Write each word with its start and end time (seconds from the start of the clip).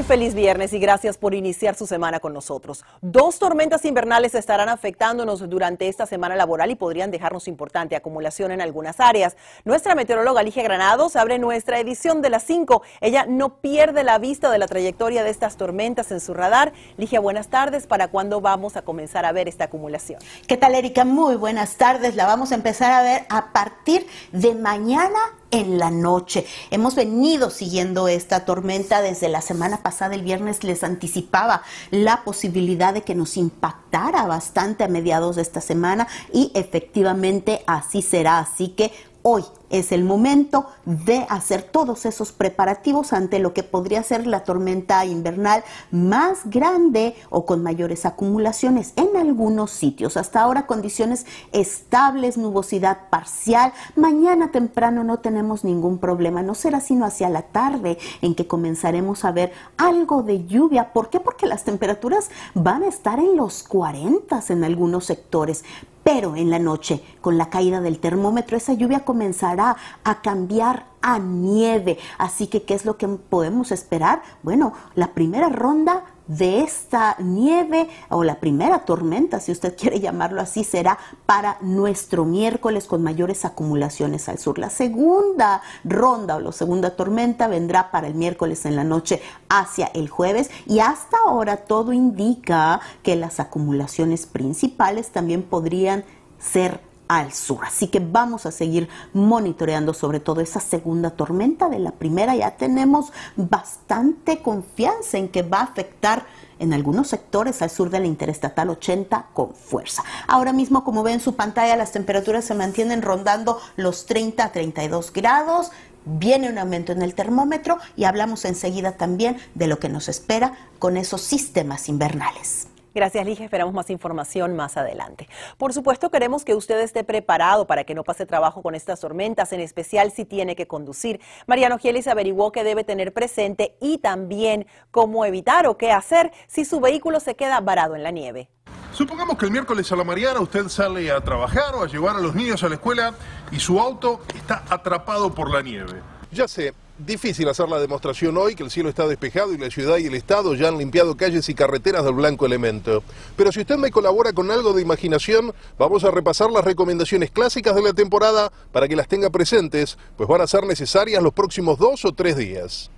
Muy 0.00 0.06
feliz 0.06 0.34
viernes 0.34 0.72
y 0.72 0.78
gracias 0.78 1.18
por 1.18 1.34
iniciar 1.34 1.74
su 1.74 1.86
semana 1.86 2.20
con 2.20 2.32
nosotros. 2.32 2.86
Dos 3.02 3.38
tormentas 3.38 3.84
invernales 3.84 4.34
estarán 4.34 4.70
afectándonos 4.70 5.46
durante 5.50 5.88
esta 5.88 6.06
semana 6.06 6.36
laboral 6.36 6.70
y 6.70 6.74
podrían 6.74 7.10
dejarnos 7.10 7.46
importante 7.48 7.96
acumulación 7.96 8.50
en 8.50 8.62
algunas 8.62 8.98
áreas. 8.98 9.36
Nuestra 9.66 9.94
meteoróloga 9.94 10.42
Ligia 10.42 10.62
Granados 10.62 11.16
abre 11.16 11.38
nuestra 11.38 11.80
edición 11.80 12.22
de 12.22 12.30
las 12.30 12.44
5. 12.44 12.80
Ella 13.02 13.26
no 13.28 13.60
pierde 13.60 14.02
la 14.02 14.18
vista 14.18 14.50
de 14.50 14.56
la 14.56 14.68
trayectoria 14.68 15.22
de 15.22 15.28
estas 15.28 15.58
tormentas 15.58 16.10
en 16.12 16.20
su 16.20 16.32
radar. 16.32 16.72
Ligia, 16.96 17.20
buenas 17.20 17.48
tardes. 17.48 17.86
¿Para 17.86 18.08
cuándo 18.08 18.40
vamos 18.40 18.78
a 18.78 18.82
comenzar 18.82 19.26
a 19.26 19.32
ver 19.32 19.48
esta 19.48 19.64
acumulación? 19.64 20.18
¿Qué 20.46 20.56
tal, 20.56 20.76
Erika? 20.76 21.04
Muy 21.04 21.36
buenas 21.36 21.76
tardes. 21.76 22.16
La 22.16 22.24
vamos 22.24 22.52
a 22.52 22.54
empezar 22.54 22.90
a 22.90 23.02
ver 23.02 23.26
a 23.28 23.52
partir 23.52 24.06
de 24.32 24.54
mañana 24.54 25.18
en 25.50 25.78
la 25.78 25.90
noche. 25.90 26.46
Hemos 26.70 26.94
venido 26.94 27.50
siguiendo 27.50 28.08
esta 28.08 28.44
tormenta 28.44 29.02
desde 29.02 29.28
la 29.28 29.40
semana 29.40 29.82
pasada. 29.82 30.14
El 30.14 30.22
viernes 30.22 30.64
les 30.64 30.84
anticipaba 30.84 31.62
la 31.90 32.24
posibilidad 32.24 32.94
de 32.94 33.02
que 33.02 33.14
nos 33.14 33.36
impactara 33.36 34.26
bastante 34.26 34.84
a 34.84 34.88
mediados 34.88 35.36
de 35.36 35.42
esta 35.42 35.60
semana 35.60 36.08
y 36.32 36.52
efectivamente 36.54 37.62
así 37.66 38.02
será. 38.02 38.38
Así 38.38 38.68
que 38.68 38.92
hoy 39.22 39.44
es 39.68 39.92
el 39.92 40.02
momento 40.02 40.66
de 40.84 41.26
hacer 41.28 41.62
todos 41.62 42.06
esos 42.06 42.32
preparativos 42.32 43.12
ante 43.12 43.38
lo 43.38 43.54
que 43.54 43.62
podría 43.62 44.02
ser 44.02 44.26
la 44.26 44.42
tormenta 44.44 45.04
invernal 45.04 45.62
más 45.90 46.40
grande 46.46 47.14
o 47.28 47.46
con 47.46 47.62
mayores 47.62 48.06
acumulaciones 48.06 48.92
en 48.96 49.16
algunos 49.16 49.70
sitios. 49.70 50.16
Hasta 50.16 50.40
ahora 50.40 50.66
condiciones 50.66 51.26
estables, 51.52 52.36
nubosidad 52.36 53.08
parcial. 53.10 53.72
Mañana 53.94 54.50
temprano 54.50 55.04
no 55.04 55.18
tenemos 55.18 55.64
ningún 55.64 55.98
problema. 55.98 56.42
No 56.42 56.54
será 56.54 56.80
sino 56.80 57.04
hacia 57.04 57.28
la 57.28 57.42
tarde 57.42 57.98
en 58.22 58.34
que 58.34 58.48
comenzaremos 58.48 59.24
a 59.24 59.32
ver 59.32 59.52
algo 59.76 60.22
de 60.22 60.46
lluvia. 60.46 60.92
¿Por 60.92 61.10
qué? 61.10 61.20
Porque 61.20 61.46
las 61.46 61.64
temperaturas 61.64 62.30
van 62.54 62.82
a 62.82 62.88
estar 62.88 63.20
en 63.20 63.36
los 63.36 63.62
40 63.62 64.40
en 64.48 64.64
algunos 64.64 65.04
sectores. 65.06 65.64
Pero 66.12 66.34
en 66.34 66.50
la 66.50 66.58
noche, 66.58 67.00
con 67.20 67.38
la 67.38 67.50
caída 67.50 67.80
del 67.80 68.00
termómetro, 68.00 68.56
esa 68.56 68.72
lluvia 68.72 69.04
comenzará 69.04 69.76
a 70.02 70.22
cambiar 70.22 70.86
a 71.02 71.20
nieve. 71.20 71.98
Así 72.18 72.48
que, 72.48 72.64
¿qué 72.64 72.74
es 72.74 72.84
lo 72.84 72.96
que 72.96 73.06
podemos 73.06 73.70
esperar? 73.70 74.20
Bueno, 74.42 74.72
la 74.96 75.14
primera 75.14 75.48
ronda 75.50 76.02
de 76.30 76.60
esta 76.60 77.16
nieve 77.18 77.88
o 78.08 78.22
la 78.22 78.38
primera 78.38 78.84
tormenta, 78.84 79.40
si 79.40 79.50
usted 79.50 79.76
quiere 79.76 79.98
llamarlo 79.98 80.40
así, 80.40 80.62
será 80.62 80.96
para 81.26 81.56
nuestro 81.60 82.24
miércoles 82.24 82.86
con 82.86 83.02
mayores 83.02 83.44
acumulaciones 83.44 84.28
al 84.28 84.38
sur. 84.38 84.60
La 84.60 84.70
segunda 84.70 85.60
ronda 85.82 86.36
o 86.36 86.40
la 86.40 86.52
segunda 86.52 86.94
tormenta 86.94 87.48
vendrá 87.48 87.90
para 87.90 88.06
el 88.06 88.14
miércoles 88.14 88.64
en 88.64 88.76
la 88.76 88.84
noche 88.84 89.20
hacia 89.48 89.86
el 89.86 90.08
jueves 90.08 90.50
y 90.66 90.78
hasta 90.78 91.16
ahora 91.26 91.56
todo 91.56 91.92
indica 91.92 92.80
que 93.02 93.16
las 93.16 93.40
acumulaciones 93.40 94.26
principales 94.26 95.10
también 95.10 95.42
podrían 95.42 96.04
ser 96.38 96.80
al 97.10 97.32
sur. 97.32 97.58
Así 97.66 97.88
que 97.88 97.98
vamos 97.98 98.46
a 98.46 98.52
seguir 98.52 98.88
monitoreando 99.12 99.92
sobre 99.92 100.20
todo 100.20 100.40
esa 100.40 100.60
segunda 100.60 101.10
tormenta. 101.10 101.68
De 101.68 101.80
la 101.80 101.90
primera 101.90 102.36
ya 102.36 102.52
tenemos 102.52 103.12
bastante 103.34 104.42
confianza 104.42 105.18
en 105.18 105.28
que 105.28 105.42
va 105.42 105.58
a 105.58 105.64
afectar 105.64 106.24
en 106.60 106.72
algunos 106.72 107.08
sectores 107.08 107.62
al 107.62 107.70
sur 107.70 107.90
de 107.90 107.98
la 107.98 108.06
Interestatal 108.06 108.70
80 108.70 109.26
con 109.34 109.54
fuerza. 109.54 110.04
Ahora 110.28 110.52
mismo, 110.52 110.84
como 110.84 111.02
ven 111.02 111.14
en 111.14 111.20
su 111.20 111.34
pantalla, 111.34 111.74
las 111.74 111.90
temperaturas 111.90 112.44
se 112.44 112.54
mantienen 112.54 113.02
rondando 113.02 113.58
los 113.74 114.06
30 114.06 114.44
a 114.44 114.52
32 114.52 115.12
grados. 115.12 115.72
Viene 116.04 116.48
un 116.48 116.58
aumento 116.58 116.92
en 116.92 117.02
el 117.02 117.14
termómetro 117.16 117.78
y 117.96 118.04
hablamos 118.04 118.44
enseguida 118.44 118.92
también 118.92 119.36
de 119.56 119.66
lo 119.66 119.80
que 119.80 119.88
nos 119.88 120.08
espera 120.08 120.52
con 120.78 120.96
esos 120.96 121.22
sistemas 121.22 121.88
invernales. 121.88 122.69
Gracias, 122.94 123.24
Ligia. 123.24 123.44
Esperamos 123.44 123.72
más 123.72 123.90
información 123.90 124.56
más 124.56 124.76
adelante. 124.76 125.28
Por 125.58 125.72
supuesto, 125.72 126.10
queremos 126.10 126.44
que 126.44 126.54
usted 126.54 126.80
esté 126.80 127.04
preparado 127.04 127.66
para 127.66 127.84
que 127.84 127.94
no 127.94 128.04
pase 128.04 128.26
trabajo 128.26 128.62
con 128.62 128.74
estas 128.74 129.00
tormentas, 129.00 129.52
en 129.52 129.60
especial 129.60 130.10
si 130.10 130.24
tiene 130.24 130.56
que 130.56 130.66
conducir. 130.66 131.20
Mariano 131.46 131.78
Gielis 131.78 132.08
averiguó 132.08 132.52
qué 132.52 132.64
debe 132.64 132.84
tener 132.84 133.12
presente 133.12 133.76
y 133.80 133.98
también 133.98 134.66
cómo 134.90 135.24
evitar 135.24 135.66
o 135.66 135.78
qué 135.78 135.92
hacer 135.92 136.32
si 136.46 136.64
su 136.64 136.80
vehículo 136.80 137.20
se 137.20 137.36
queda 137.36 137.60
varado 137.60 137.94
en 137.94 138.02
la 138.02 138.10
nieve. 138.10 138.48
Supongamos 138.92 139.38
que 139.38 139.46
el 139.46 139.52
miércoles 139.52 139.90
a 139.92 139.96
la 139.96 140.04
mañana 140.04 140.40
usted 140.40 140.68
sale 140.68 141.10
a 141.12 141.20
trabajar 141.20 141.74
o 141.76 141.84
a 141.84 141.86
llevar 141.86 142.16
a 142.16 142.20
los 142.20 142.34
niños 142.34 142.62
a 142.64 142.68
la 142.68 142.74
escuela 142.74 143.14
y 143.52 143.60
su 143.60 143.78
auto 143.78 144.20
está 144.34 144.64
atrapado 144.68 145.32
por 145.32 145.50
la 145.50 145.62
nieve. 145.62 146.02
Ya 146.32 146.48
sé, 146.48 146.74
difícil 147.04 147.48
hacer 147.48 147.68
la 147.68 147.78
demostración 147.78 148.36
hoy 148.36 148.54
que 148.54 148.62
el 148.62 148.70
cielo 148.70 148.88
está 148.88 149.06
despejado 149.06 149.52
y 149.52 149.58
la 149.58 149.70
ciudad 149.70 149.98
y 149.98 150.06
el 150.06 150.14
Estado 150.14 150.54
ya 150.54 150.68
han 150.68 150.78
limpiado 150.78 151.16
calles 151.16 151.48
y 151.48 151.54
carreteras 151.54 152.04
del 152.04 152.14
blanco 152.14 152.46
elemento. 152.46 153.02
Pero 153.36 153.52
si 153.52 153.60
usted 153.60 153.76
me 153.76 153.90
colabora 153.90 154.32
con 154.32 154.50
algo 154.50 154.72
de 154.72 154.82
imaginación, 154.82 155.52
vamos 155.78 156.04
a 156.04 156.10
repasar 156.10 156.50
las 156.50 156.64
recomendaciones 156.64 157.30
clásicas 157.30 157.74
de 157.74 157.82
la 157.82 157.92
temporada 157.92 158.52
para 158.72 158.88
que 158.88 158.96
las 158.96 159.08
tenga 159.08 159.30
presentes, 159.30 159.98
pues 160.16 160.28
van 160.28 160.40
a 160.40 160.46
ser 160.46 160.64
necesarias 160.64 161.22
los 161.22 161.32
próximos 161.32 161.78
dos 161.78 162.04
o 162.04 162.12
tres 162.12 162.36
días. 162.36 162.90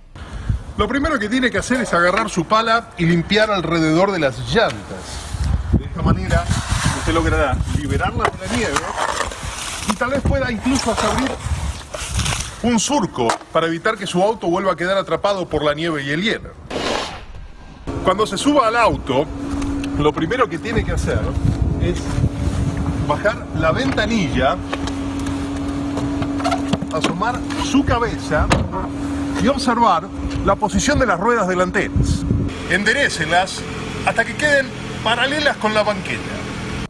Lo 0.77 0.87
primero 0.87 1.19
que 1.19 1.29
tiene 1.29 1.51
que 1.51 1.59
hacer 1.59 1.81
es 1.81 1.93
agarrar 1.93 2.29
su 2.29 2.45
pala 2.45 2.89
y 2.97 3.05
limpiar 3.05 3.51
alrededor 3.51 4.11
de 4.11 4.19
las 4.19 4.39
llantas. 4.53 5.33
De 5.71 5.85
esta 5.85 6.01
manera 6.01 6.45
usted 6.99 7.13
logrará 7.13 7.57
liberarlas 7.77 8.31
de 8.39 8.47
la 8.47 8.55
nieve 8.55 8.73
y 9.91 9.95
tal 9.95 10.11
vez 10.11 10.21
pueda 10.21 10.51
incluso 10.51 10.91
hasta 10.91 11.11
abrir 11.11 11.31
un 12.63 12.79
surco 12.79 13.27
para 13.51 13.67
evitar 13.67 13.97
que 13.97 14.07
su 14.07 14.23
auto 14.23 14.47
vuelva 14.47 14.71
a 14.71 14.75
quedar 14.75 14.97
atrapado 14.97 15.47
por 15.47 15.63
la 15.63 15.73
nieve 15.73 16.03
y 16.03 16.09
el 16.09 16.23
hielo. 16.23 16.51
Cuando 18.03 18.25
se 18.25 18.37
suba 18.37 18.67
al 18.67 18.75
auto, 18.77 19.25
lo 19.97 20.13
primero 20.13 20.47
que 20.47 20.57
tiene 20.57 20.83
que 20.83 20.93
hacer 20.93 21.19
es 21.81 22.01
bajar 23.07 23.45
la 23.57 23.71
ventanilla, 23.71 24.55
asomar 26.93 27.39
su 27.63 27.83
cabeza 27.83 28.47
y 29.41 29.47
observar 29.47 30.07
la 30.45 30.55
posición 30.55 30.99
de 30.99 31.05
las 31.05 31.19
ruedas 31.19 31.47
delanteras. 31.47 32.23
Enderécelas 32.69 33.61
hasta 34.05 34.23
que 34.23 34.35
queden 34.35 34.67
paralelas 35.03 35.57
con 35.57 35.73
la 35.73 35.83
banqueta. 35.83 36.42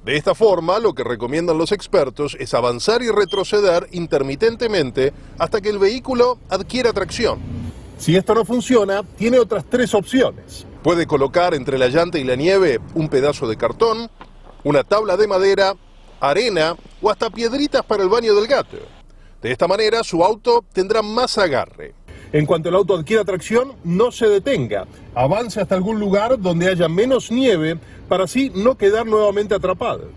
De 0.05 0.17
esta 0.17 0.35
forma, 0.35 0.79
lo 0.79 0.93
que 0.93 1.05
recomiendan 1.05 1.57
los 1.57 1.71
expertos 1.71 2.35
es 2.37 2.53
avanzar 2.53 3.01
y 3.01 3.09
retroceder 3.09 3.87
intermitentemente 3.91 5.13
hasta 5.37 5.61
que 5.61 5.69
el 5.69 5.79
vehículo 5.79 6.39
adquiera 6.49 6.91
tracción. 6.91 7.39
Si 7.97 8.17
esto 8.17 8.35
no 8.35 8.43
funciona, 8.43 9.03
tiene 9.17 9.39
otras 9.39 9.63
tres 9.69 9.93
opciones. 9.93 10.67
Puede 10.83 11.07
colocar 11.07 11.53
entre 11.53 11.77
la 11.77 11.87
llanta 11.87 12.19
y 12.19 12.25
la 12.25 12.35
nieve 12.35 12.81
un 12.95 13.07
pedazo 13.07 13.47
de 13.47 13.55
cartón, 13.55 14.11
una 14.65 14.83
tabla 14.83 15.15
de 15.15 15.27
madera, 15.27 15.73
arena 16.19 16.75
o 17.01 17.09
hasta 17.09 17.29
piedritas 17.29 17.85
para 17.85 18.03
el 18.03 18.09
baño 18.09 18.35
del 18.35 18.47
gato. 18.47 18.77
De 19.41 19.53
esta 19.53 19.69
manera, 19.69 20.03
su 20.03 20.21
auto 20.21 20.65
tendrá 20.73 21.01
más 21.01 21.37
agarre. 21.37 21.93
En 22.33 22.47
cuanto 22.47 22.69
el 22.69 22.75
auto 22.75 22.95
adquiera 22.95 23.23
tracción, 23.23 23.73
no 23.83 24.11
se 24.11 24.27
detenga. 24.27 24.87
Avance 25.13 25.61
hasta 25.61 25.75
algún 25.75 25.99
lugar 25.99 26.41
donde 26.41 26.67
haya 26.67 26.89
menos 26.89 27.31
nieve 27.31 27.77
para 28.09 28.23
así 28.23 28.51
no 28.55 28.75
quedar 28.75 29.05
nuevamente 29.05 29.53
atrapado. 29.53 30.09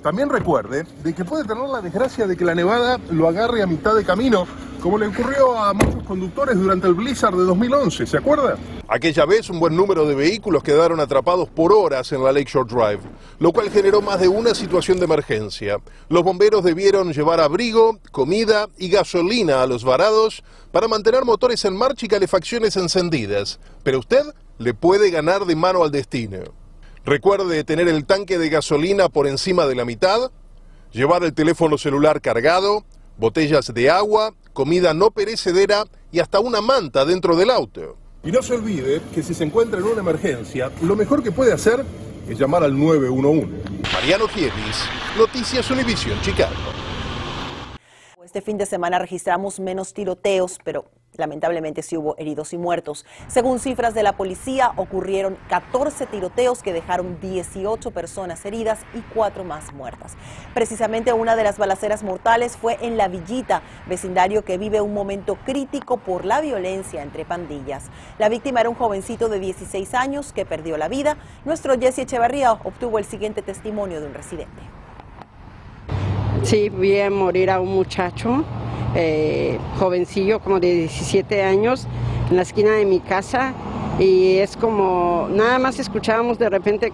También 0.00 0.30
recuerde 0.30 0.86
de 1.02 1.12
que 1.14 1.24
puede 1.24 1.42
tener 1.42 1.68
la 1.68 1.80
desgracia 1.80 2.28
de 2.28 2.36
que 2.36 2.44
la 2.44 2.54
nevada 2.54 3.00
lo 3.10 3.26
agarre 3.26 3.60
a 3.60 3.66
mitad 3.66 3.92
de 3.96 4.04
camino, 4.04 4.46
como 4.84 4.98
le 4.98 5.06
ocurrió 5.06 5.58
a 5.58 5.72
muchos 5.72 6.02
conductores 6.02 6.58
durante 6.58 6.86
el 6.86 6.92
blizzard 6.92 7.34
de 7.34 7.44
2011, 7.44 8.04
¿se 8.04 8.18
acuerda? 8.18 8.58
Aquella 8.86 9.24
vez 9.24 9.48
un 9.48 9.58
buen 9.58 9.74
número 9.74 10.06
de 10.06 10.14
vehículos 10.14 10.62
quedaron 10.62 11.00
atrapados 11.00 11.48
por 11.48 11.72
horas 11.72 12.12
en 12.12 12.22
la 12.22 12.32
Lakeshore 12.32 12.68
Drive, 12.70 13.00
lo 13.38 13.50
cual 13.50 13.70
generó 13.70 14.02
más 14.02 14.20
de 14.20 14.28
una 14.28 14.54
situación 14.54 14.98
de 14.98 15.06
emergencia. 15.06 15.78
Los 16.10 16.22
bomberos 16.22 16.62
debieron 16.62 17.14
llevar 17.14 17.40
abrigo, 17.40 17.98
comida 18.10 18.68
y 18.76 18.90
gasolina 18.90 19.62
a 19.62 19.66
los 19.66 19.84
varados 19.84 20.44
para 20.70 20.86
mantener 20.86 21.24
motores 21.24 21.64
en 21.64 21.74
marcha 21.74 22.04
y 22.04 22.10
calefacciones 22.10 22.76
encendidas, 22.76 23.60
pero 23.84 24.00
usted 24.00 24.22
le 24.58 24.74
puede 24.74 25.08
ganar 25.08 25.46
de 25.46 25.56
mano 25.56 25.82
al 25.82 25.92
destino. 25.92 26.40
Recuerde 27.06 27.64
tener 27.64 27.88
el 27.88 28.04
tanque 28.04 28.36
de 28.36 28.50
gasolina 28.50 29.08
por 29.08 29.28
encima 29.28 29.64
de 29.64 29.76
la 29.76 29.86
mitad, 29.86 30.30
llevar 30.92 31.24
el 31.24 31.32
teléfono 31.32 31.78
celular 31.78 32.20
cargado, 32.20 32.84
botellas 33.16 33.72
de 33.72 33.88
agua, 33.88 34.34
comida 34.54 34.94
no 34.94 35.10
perecedera 35.10 35.84
y 36.10 36.20
hasta 36.20 36.40
una 36.40 36.62
manta 36.62 37.04
dentro 37.04 37.36
del 37.36 37.50
auto. 37.50 37.98
Y 38.22 38.32
no 38.32 38.42
se 38.42 38.54
olvide 38.54 39.02
que 39.14 39.22
si 39.22 39.34
se 39.34 39.44
encuentra 39.44 39.78
en 39.78 39.84
una 39.84 40.00
emergencia, 40.00 40.72
lo 40.80 40.96
mejor 40.96 41.22
que 41.22 41.30
puede 41.30 41.52
hacer 41.52 41.84
es 42.26 42.38
llamar 42.38 42.64
al 42.64 42.78
911. 42.78 43.48
Mariano 43.92 44.26
Gielis, 44.28 44.84
Noticias 45.18 45.70
Univision, 45.70 46.18
Chicago. 46.22 46.54
Este 48.24 48.40
fin 48.40 48.56
de 48.56 48.64
semana 48.64 48.98
registramos 48.98 49.60
menos 49.60 49.92
tiroteos, 49.92 50.58
pero 50.64 50.86
Lamentablemente 51.16 51.82
sí 51.82 51.96
hubo 51.96 52.16
heridos 52.18 52.52
y 52.52 52.58
muertos. 52.58 53.06
Según 53.28 53.60
cifras 53.60 53.94
de 53.94 54.02
la 54.02 54.16
policía, 54.16 54.72
ocurrieron 54.76 55.36
14 55.48 56.06
tiroteos 56.06 56.62
que 56.62 56.72
dejaron 56.72 57.20
18 57.20 57.90
personas 57.92 58.44
heridas 58.44 58.80
y 58.94 59.00
4 59.14 59.44
más 59.44 59.72
muertas. 59.72 60.16
Precisamente 60.54 61.12
una 61.12 61.36
de 61.36 61.44
las 61.44 61.58
balaceras 61.58 62.02
mortales 62.02 62.56
fue 62.56 62.78
en 62.80 62.96
La 62.96 63.08
Villita, 63.08 63.62
vecindario 63.86 64.44
que 64.44 64.58
vive 64.58 64.80
un 64.80 64.94
momento 64.94 65.36
crítico 65.44 65.98
por 65.98 66.24
la 66.24 66.40
violencia 66.40 67.02
entre 67.02 67.24
pandillas. 67.24 67.90
La 68.18 68.28
víctima 68.28 68.60
era 68.60 68.68
un 68.68 68.74
jovencito 68.74 69.28
de 69.28 69.38
16 69.38 69.94
años 69.94 70.32
que 70.32 70.44
perdió 70.44 70.76
la 70.76 70.88
vida. 70.88 71.16
Nuestro 71.44 71.78
Jesse 71.78 72.00
Echevarría 72.00 72.52
obtuvo 72.52 72.98
el 72.98 73.04
siguiente 73.04 73.42
testimonio 73.42 74.00
de 74.00 74.06
un 74.06 74.14
residente. 74.14 74.83
Sí, 76.44 76.68
vi 76.68 76.98
morir 77.08 77.48
a 77.50 77.58
un 77.58 77.74
muchacho 77.74 78.44
eh, 78.94 79.58
jovencillo, 79.78 80.40
como 80.40 80.60
de 80.60 80.74
17 80.74 81.42
años, 81.42 81.86
en 82.28 82.36
la 82.36 82.42
esquina 82.42 82.72
de 82.72 82.84
mi 82.84 83.00
casa 83.00 83.54
y 83.98 84.36
es 84.36 84.54
como, 84.54 85.26
nada 85.30 85.58
más 85.58 85.78
escuchábamos 85.78 86.38
de 86.38 86.50
repente, 86.50 86.92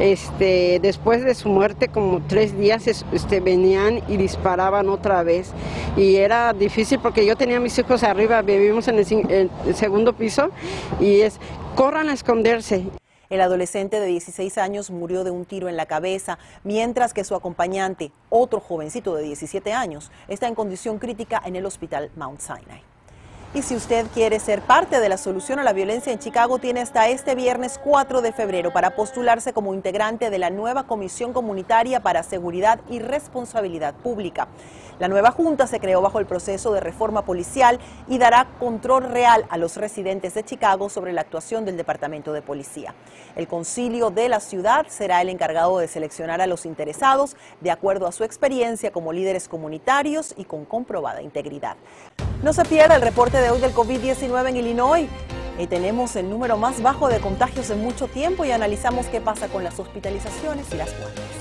este, 0.00 0.80
después 0.82 1.22
de 1.22 1.36
su 1.36 1.48
muerte, 1.48 1.86
como 1.86 2.20
tres 2.26 2.58
días, 2.58 2.88
este, 2.88 3.38
venían 3.38 4.00
y 4.08 4.16
disparaban 4.16 4.88
otra 4.88 5.22
vez. 5.22 5.52
Y 5.96 6.16
era 6.16 6.52
difícil 6.52 6.98
porque 6.98 7.24
yo 7.24 7.36
tenía 7.36 7.58
a 7.58 7.60
mis 7.60 7.78
hijos 7.78 8.02
arriba, 8.02 8.42
vivimos 8.42 8.88
en 8.88 8.98
el, 8.98 9.50
el 9.66 9.74
segundo 9.76 10.14
piso 10.14 10.50
y 10.98 11.20
es, 11.20 11.38
corran 11.76 12.08
a 12.08 12.12
esconderse. 12.12 12.99
El 13.30 13.40
adolescente 13.42 14.00
de 14.00 14.06
16 14.06 14.58
años 14.58 14.90
murió 14.90 15.22
de 15.22 15.30
un 15.30 15.44
tiro 15.44 15.68
en 15.68 15.76
la 15.76 15.86
cabeza, 15.86 16.36
mientras 16.64 17.14
que 17.14 17.22
su 17.22 17.36
acompañante, 17.36 18.10
otro 18.28 18.58
jovencito 18.58 19.14
de 19.14 19.22
17 19.22 19.72
años, 19.72 20.10
está 20.26 20.48
en 20.48 20.56
condición 20.56 20.98
crítica 20.98 21.40
en 21.44 21.54
el 21.54 21.64
hospital 21.64 22.10
Mount 22.16 22.40
Sinai. 22.40 22.82
Y 23.54 23.62
si 23.62 23.76
usted 23.76 24.06
quiere 24.14 24.40
ser 24.40 24.62
parte 24.62 24.98
de 24.98 25.08
la 25.08 25.16
solución 25.16 25.60
a 25.60 25.62
la 25.62 25.72
violencia 25.72 26.12
en 26.12 26.18
Chicago, 26.18 26.58
tiene 26.58 26.80
hasta 26.80 27.08
este 27.08 27.36
viernes 27.36 27.80
4 27.84 28.20
de 28.20 28.32
febrero 28.32 28.72
para 28.72 28.96
postularse 28.96 29.52
como 29.52 29.74
integrante 29.74 30.30
de 30.30 30.38
la 30.40 30.50
nueva 30.50 30.88
Comisión 30.88 31.32
Comunitaria 31.32 32.00
para 32.00 32.24
Seguridad 32.24 32.80
y 32.90 32.98
Responsabilidad 32.98 33.94
Pública. 33.94 34.48
La 35.00 35.08
nueva 35.08 35.30
junta 35.30 35.66
se 35.66 35.80
creó 35.80 36.02
bajo 36.02 36.18
el 36.18 36.26
proceso 36.26 36.74
de 36.74 36.80
reforma 36.80 37.24
policial 37.24 37.80
y 38.06 38.18
dará 38.18 38.48
control 38.58 39.04
real 39.04 39.46
a 39.48 39.56
los 39.56 39.78
residentes 39.78 40.34
de 40.34 40.44
Chicago 40.44 40.90
sobre 40.90 41.14
la 41.14 41.22
actuación 41.22 41.64
del 41.64 41.78
Departamento 41.78 42.34
de 42.34 42.42
Policía. 42.42 42.94
El 43.34 43.48
concilio 43.48 44.10
de 44.10 44.28
la 44.28 44.40
ciudad 44.40 44.86
será 44.88 45.22
el 45.22 45.30
encargado 45.30 45.78
de 45.78 45.88
seleccionar 45.88 46.42
a 46.42 46.46
los 46.46 46.66
interesados 46.66 47.34
de 47.62 47.70
acuerdo 47.70 48.06
a 48.06 48.12
su 48.12 48.24
experiencia 48.24 48.92
como 48.92 49.14
líderes 49.14 49.48
comunitarios 49.48 50.34
y 50.36 50.44
con 50.44 50.66
comprobada 50.66 51.22
integridad. 51.22 51.76
No 52.42 52.52
se 52.52 52.66
pierda 52.66 52.96
el 52.96 53.02
reporte 53.02 53.40
de 53.40 53.48
hoy 53.48 53.58
del 53.58 53.72
COVID-19 53.72 54.50
en 54.50 54.56
Illinois. 54.58 55.08
Y 55.58 55.66
tenemos 55.66 56.14
el 56.16 56.28
número 56.28 56.58
más 56.58 56.82
bajo 56.82 57.08
de 57.08 57.20
contagios 57.20 57.70
en 57.70 57.82
mucho 57.82 58.06
tiempo 58.06 58.44
y 58.44 58.52
analizamos 58.52 59.06
qué 59.06 59.20
pasa 59.20 59.48
con 59.48 59.64
las 59.64 59.78
hospitalizaciones 59.78 60.72
y 60.72 60.76
las 60.76 60.90
muertes. 60.98 61.39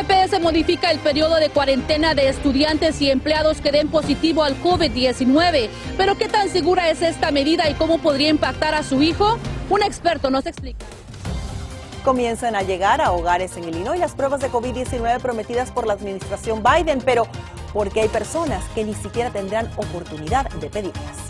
CPS 0.00 0.40
modifica 0.40 0.90
el 0.90 0.98
periodo 0.98 1.36
de 1.36 1.50
cuarentena 1.50 2.14
de 2.14 2.30
estudiantes 2.30 3.02
y 3.02 3.10
empleados 3.10 3.60
que 3.60 3.70
den 3.70 3.88
positivo 3.88 4.42
al 4.42 4.58
COVID-19. 4.62 5.68
Pero 5.98 6.16
¿qué 6.16 6.26
tan 6.26 6.48
segura 6.48 6.88
es 6.88 7.02
esta 7.02 7.30
medida 7.30 7.68
y 7.68 7.74
cómo 7.74 7.98
podría 7.98 8.30
impactar 8.30 8.74
a 8.74 8.82
su 8.82 9.02
hijo? 9.02 9.38
Un 9.68 9.82
experto 9.82 10.30
nos 10.30 10.46
explica. 10.46 10.86
Comienzan 12.02 12.56
a 12.56 12.62
llegar 12.62 13.02
a 13.02 13.12
hogares 13.12 13.58
en 13.58 13.64
Illinois 13.68 14.00
las 14.00 14.14
pruebas 14.14 14.40
de 14.40 14.50
COVID-19 14.50 15.20
prometidas 15.20 15.70
por 15.70 15.86
la 15.86 15.92
administración 15.92 16.62
Biden, 16.62 17.02
pero 17.04 17.26
porque 17.74 18.00
hay 18.00 18.08
personas 18.08 18.64
que 18.74 18.84
ni 18.84 18.94
siquiera 18.94 19.30
tendrán 19.30 19.70
oportunidad 19.76 20.48
de 20.48 20.70
pedirlas. 20.70 21.29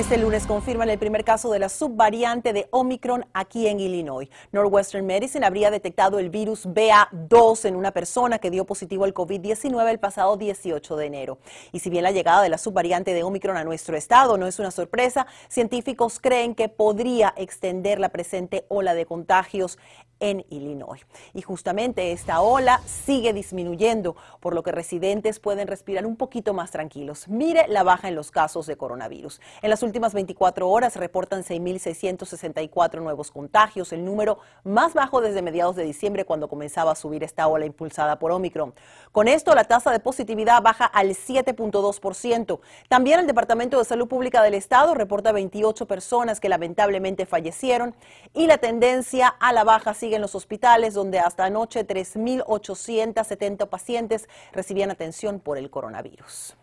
Este 0.00 0.16
lunes 0.16 0.46
confirman 0.46 0.88
el 0.88 0.98
primer 0.98 1.24
caso 1.24 1.52
de 1.52 1.58
la 1.58 1.68
subvariante 1.68 2.54
de 2.54 2.68
Omicron 2.70 3.26
aquí 3.34 3.66
en 3.66 3.80
Illinois. 3.80 4.30
Northwestern 4.50 5.04
Medicine 5.04 5.44
habría 5.44 5.70
detectado 5.70 6.18
el 6.18 6.30
virus 6.30 6.66
BA2 6.66 7.66
en 7.66 7.76
una 7.76 7.90
persona 7.90 8.38
que 8.38 8.50
dio 8.50 8.64
positivo 8.64 9.04
al 9.04 9.12
COVID-19 9.12 9.90
el 9.90 9.98
pasado 9.98 10.38
18 10.38 10.96
de 10.96 11.04
enero. 11.04 11.38
Y 11.72 11.80
si 11.80 11.90
bien 11.90 12.02
la 12.02 12.12
llegada 12.12 12.40
de 12.40 12.48
la 12.48 12.56
subvariante 12.56 13.12
de 13.12 13.24
Omicron 13.24 13.58
a 13.58 13.62
nuestro 13.64 13.94
estado 13.94 14.38
no 14.38 14.46
es 14.46 14.58
una 14.58 14.70
sorpresa, 14.70 15.26
científicos 15.50 16.18
creen 16.18 16.54
que 16.54 16.70
podría 16.70 17.34
extender 17.36 18.00
la 18.00 18.08
presente 18.08 18.64
ola 18.70 18.94
de 18.94 19.04
contagios 19.04 19.76
en 20.20 20.44
Illinois. 20.50 21.00
Y 21.34 21.42
justamente 21.42 22.12
esta 22.12 22.40
ola 22.40 22.80
sigue 22.86 23.32
disminuyendo, 23.32 24.16
por 24.40 24.54
lo 24.54 24.62
que 24.62 24.70
residentes 24.70 25.40
pueden 25.40 25.66
respirar 25.66 26.06
un 26.06 26.16
poquito 26.16 26.54
más 26.54 26.70
tranquilos. 26.70 27.26
Mire 27.28 27.66
la 27.68 27.82
baja 27.82 28.08
en 28.08 28.14
los 28.14 28.30
casos 28.30 28.66
de 28.66 28.76
coronavirus. 28.76 29.40
En 29.62 29.70
las 29.70 29.82
últimas 29.90 30.14
24 30.14 30.68
horas 30.68 30.94
reportan 30.94 31.42
6.664 31.42 33.02
nuevos 33.02 33.32
contagios, 33.32 33.92
el 33.92 34.04
número 34.04 34.38
más 34.62 34.94
bajo 34.94 35.20
desde 35.20 35.42
mediados 35.42 35.74
de 35.74 35.82
diciembre 35.82 36.24
cuando 36.24 36.48
comenzaba 36.48 36.92
a 36.92 36.94
subir 36.94 37.24
esta 37.24 37.48
ola 37.48 37.66
impulsada 37.66 38.20
por 38.20 38.30
Omicron. 38.30 38.72
Con 39.10 39.26
esto, 39.26 39.52
la 39.52 39.64
tasa 39.64 39.90
de 39.90 39.98
positividad 39.98 40.62
baja 40.62 40.84
al 40.84 41.08
7.2%. 41.08 42.60
También 42.88 43.18
el 43.18 43.26
Departamento 43.26 43.78
de 43.78 43.84
Salud 43.84 44.06
Pública 44.06 44.44
del 44.44 44.54
Estado 44.54 44.94
reporta 44.94 45.32
28 45.32 45.86
personas 45.86 46.38
que 46.38 46.48
lamentablemente 46.48 47.26
fallecieron 47.26 47.96
y 48.32 48.46
la 48.46 48.58
tendencia 48.58 49.26
a 49.26 49.52
la 49.52 49.64
baja 49.64 49.92
sigue 49.92 50.14
en 50.14 50.22
los 50.22 50.36
hospitales, 50.36 50.94
donde 50.94 51.18
hasta 51.18 51.46
anoche 51.46 51.84
3.870 51.84 53.68
pacientes 53.68 54.28
recibían 54.52 54.92
atención 54.92 55.40
por 55.40 55.58
el 55.58 55.68
coronavirus. 55.68 56.59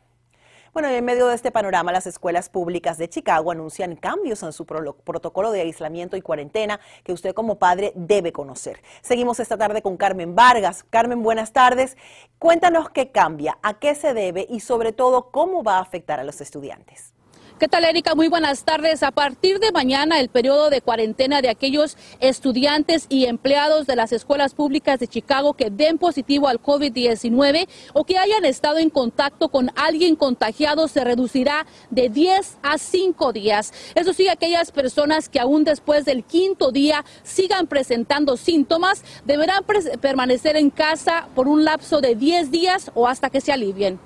Bueno, 0.74 0.90
en 0.90 1.06
medio 1.06 1.28
de 1.28 1.36
este 1.36 1.52
panorama, 1.52 1.92
las 1.92 2.08
escuelas 2.08 2.50
públicas 2.50 2.98
de 2.98 3.10
Chicago 3.10 3.52
anuncian 3.52 3.96
cambios 3.96 4.44
en 4.44 4.54
su 4.54 4.66
protocolo 4.66 5.52
de 5.52 5.62
aislamiento 5.62 6.18
y 6.18 6.22
cuarentena 6.22 6.80
que 7.04 7.14
usted 7.14 7.34
como 7.34 7.58
padre 7.58 7.94
debe 7.96 8.32
conocer. 8.32 8.82
Seguimos 9.02 9.40
esta 9.40 9.58
tarde 9.58 9.82
con 9.82 9.98
Carmen 9.98 10.36
Vargas. 10.36 10.84
Carmen, 10.90 11.24
buenas 11.24 11.54
tardes. 11.54 11.98
Cuéntanos 12.40 12.90
qué 12.90 13.12
cambia, 13.12 13.58
a 13.64 13.80
qué 13.80 13.96
se 13.96 14.14
debe 14.14 14.46
y 14.50 14.60
sobre 14.60 14.92
todo 14.92 15.32
cómo 15.32 15.64
va 15.64 15.78
a 15.78 15.82
afectar 15.82 16.20
a 16.20 16.24
los 16.24 16.42
estudiantes. 16.42 17.17
¿Qué 17.60 17.68
tal, 17.68 17.86
Erika? 17.86 18.14
Muy 18.14 18.28
buenas 18.28 18.66
tardes. 18.66 19.02
A 19.02 19.10
partir 19.10 19.58
de 19.60 19.72
mañana, 19.72 20.20
el 20.20 20.30
periodo 20.30 20.70
de 20.70 20.80
cuarentena 20.82 21.42
de 21.42 21.50
aquellos 21.50 21.98
estudiantes 22.20 23.08
y 23.10 23.26
empleados 23.26 23.88
de 23.88 23.96
las 23.96 24.12
escuelas 24.12 24.54
públicas 24.54 25.00
de 25.00 25.08
Chicago 25.08 25.56
que 25.56 25.72
den 25.72 25.98
positivo 25.98 26.50
al 26.50 26.62
COVID-19 26.62 27.68
o 27.94 28.04
que 28.04 28.20
hayan 28.20 28.46
estado 28.46 28.78
en 28.78 28.92
contacto 28.92 29.50
con 29.50 29.72
alguien 29.76 30.16
contagiado 30.16 30.88
se 30.88 31.04
reducirá 31.04 31.66
de 31.90 32.10
10 32.10 32.60
a 32.62 32.78
5 32.78 33.34
días. 33.34 33.74
Eso 33.96 34.14
sí, 34.14 34.28
aquellas 34.28 34.72
personas 34.72 35.28
que 35.28 35.40
aún 35.40 35.64
después 35.64 36.06
del 36.06 36.26
quinto 36.26 36.72
día 36.72 37.06
sigan 37.24 37.66
presentando 37.66 38.38
síntomas 38.38 39.04
deberán 39.26 39.66
permanecer 40.00 40.58
en 40.58 40.70
casa 40.70 41.28
por 41.34 41.48
un 41.48 41.66
lapso 41.66 42.02
de 42.02 42.14
10 42.14 42.52
días 42.52 42.92
o 42.94 43.08
hasta 43.08 43.32
que 43.32 43.42
se 43.42 43.52
alivien. 43.52 44.00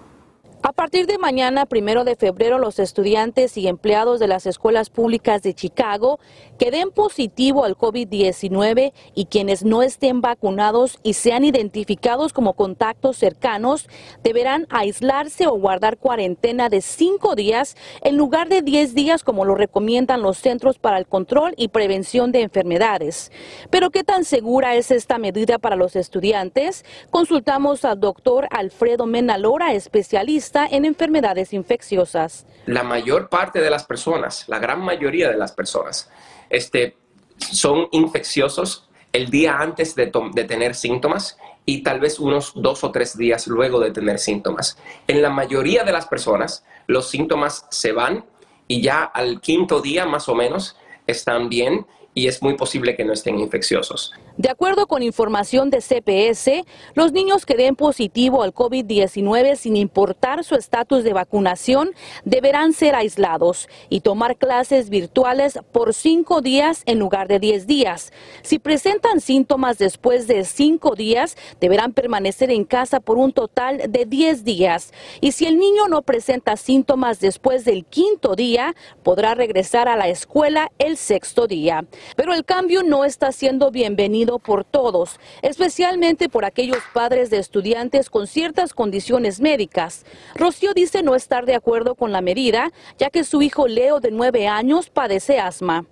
A 0.63 0.73
partir 0.73 1.07
de 1.07 1.17
mañana, 1.17 1.65
primero 1.65 2.03
de 2.03 2.15
febrero, 2.15 2.59
los 2.59 2.77
estudiantes 2.77 3.57
y 3.57 3.67
empleados 3.67 4.19
de 4.19 4.27
las 4.27 4.45
escuelas 4.45 4.91
públicas 4.91 5.41
de 5.41 5.55
Chicago 5.55 6.19
que 6.59 6.69
den 6.69 6.91
positivo 6.91 7.63
al 7.63 7.75
COVID-19 7.75 8.93
y 9.15 9.25
quienes 9.25 9.65
no 9.65 9.81
estén 9.81 10.21
vacunados 10.21 10.99
y 11.01 11.13
sean 11.13 11.45
identificados 11.45 12.31
como 12.31 12.53
contactos 12.53 13.17
cercanos 13.17 13.89
deberán 14.21 14.67
aislarse 14.69 15.47
o 15.47 15.53
guardar 15.53 15.97
cuarentena 15.97 16.69
de 16.69 16.81
cinco 16.81 17.33
días 17.33 17.75
en 18.03 18.17
lugar 18.17 18.47
de 18.47 18.61
diez 18.61 18.93
días 18.93 19.23
como 19.23 19.45
lo 19.45 19.55
recomiendan 19.55 20.21
los 20.21 20.37
Centros 20.37 20.77
para 20.77 20.99
el 20.99 21.07
Control 21.07 21.55
y 21.57 21.69
Prevención 21.69 22.31
de 22.31 22.43
Enfermedades. 22.43 23.31
Pero 23.71 23.89
¿qué 23.89 24.03
tan 24.03 24.25
segura 24.25 24.75
es 24.75 24.91
esta 24.91 25.17
medida 25.17 25.57
para 25.57 25.75
los 25.75 25.95
estudiantes? 25.95 26.85
Consultamos 27.09 27.83
al 27.83 27.99
doctor 27.99 28.47
Alfredo 28.51 29.07
Menalora, 29.07 29.73
especialista 29.73 30.50
en 30.53 30.85
enfermedades 30.85 31.53
infecciosas. 31.53 32.45
La 32.65 32.83
mayor 32.83 33.29
parte 33.29 33.61
de 33.61 33.69
las 33.69 33.85
personas, 33.85 34.47
la 34.47 34.59
gran 34.59 34.81
mayoría 34.81 35.29
de 35.29 35.37
las 35.37 35.51
personas, 35.51 36.09
este, 36.49 36.97
son 37.37 37.87
infecciosos 37.91 38.89
el 39.13 39.29
día 39.29 39.57
antes 39.57 39.95
de 39.95 40.07
tener 40.47 40.75
síntomas 40.75 41.37
y 41.65 41.83
tal 41.83 41.99
vez 41.99 42.19
unos 42.19 42.53
dos 42.55 42.83
o 42.83 42.91
tres 42.91 43.17
días 43.17 43.47
luego 43.47 43.79
de 43.79 43.91
tener 43.91 44.19
síntomas. 44.19 44.77
En 45.07 45.21
la 45.21 45.29
mayoría 45.29 45.83
de 45.83 45.91
las 45.91 46.07
personas, 46.07 46.65
los 46.87 47.09
síntomas 47.09 47.65
se 47.69 47.91
van 47.91 48.25
y 48.67 48.81
ya 48.81 49.03
al 49.03 49.41
quinto 49.41 49.81
día 49.81 50.05
más 50.05 50.29
o 50.29 50.35
menos 50.35 50.77
están 51.07 51.49
bien 51.49 51.85
y 52.13 52.27
es 52.27 52.41
muy 52.41 52.55
posible 52.55 52.95
que 52.95 53.05
no 53.05 53.13
estén 53.13 53.39
infecciosos. 53.39 54.13
De 54.37 54.49
acuerdo 54.49 54.87
con 54.87 55.03
información 55.03 55.69
de 55.69 55.81
CPS, 55.81 56.65
los 56.93 57.11
niños 57.11 57.45
que 57.45 57.55
den 57.55 57.75
positivo 57.75 58.43
al 58.43 58.53
COVID-19 58.53 59.55
sin 59.55 59.77
importar 59.77 60.43
su 60.43 60.55
estatus 60.55 61.03
de 61.03 61.13
vacunación 61.13 61.91
deberán 62.25 62.73
ser 62.73 62.95
aislados 62.95 63.69
y 63.89 64.01
tomar 64.01 64.37
clases 64.37 64.89
virtuales 64.89 65.59
por 65.71 65.93
cinco 65.93 66.41
días 66.41 66.83
en 66.85 66.99
lugar 66.99 67.27
de 67.27 67.39
diez 67.39 67.67
días. 67.67 68.11
Si 68.41 68.59
presentan 68.59 69.21
síntomas 69.21 69.77
después 69.77 70.27
de 70.27 70.43
cinco 70.43 70.95
días, 70.95 71.37
deberán 71.59 71.93
permanecer 71.93 72.51
en 72.51 72.65
casa 72.65 72.99
por 72.99 73.17
un 73.17 73.33
total 73.33 73.83
de 73.89 74.05
diez 74.05 74.43
días. 74.43 74.93
Y 75.21 75.31
si 75.33 75.45
el 75.45 75.57
niño 75.57 75.87
no 75.87 76.01
presenta 76.01 76.57
síntomas 76.57 77.19
después 77.19 77.63
del 77.63 77.85
quinto 77.85 78.35
día, 78.35 78.75
podrá 79.03 79.35
regresar 79.35 79.87
a 79.87 79.95
la 79.95 80.07
escuela 80.07 80.71
el 80.77 80.97
sexto 80.97 81.47
día. 81.47 81.85
Pero 82.15 82.33
el 82.33 82.45
cambio 82.45 82.83
no 82.83 83.05
está 83.05 83.31
siendo 83.31 83.71
bienvenido 83.71 84.39
por 84.39 84.63
todos, 84.63 85.19
especialmente 85.41 86.29
por 86.29 86.45
aquellos 86.45 86.79
padres 86.93 87.29
de 87.29 87.37
estudiantes 87.37 88.09
con 88.09 88.27
ciertas 88.27 88.73
condiciones 88.73 89.39
médicas. 89.39 90.05
Rocío 90.35 90.73
dice 90.73 91.03
no 91.03 91.15
estar 91.15 91.45
de 91.45 91.55
acuerdo 91.55 91.95
con 91.95 92.11
la 92.11 92.21
medida, 92.21 92.71
ya 92.97 93.09
que 93.09 93.23
su 93.23 93.41
hijo 93.41 93.67
Leo 93.67 93.99
de 93.99 94.11
nueve 94.11 94.47
años 94.47 94.89
padece 94.89 95.39
asma. 95.39 95.85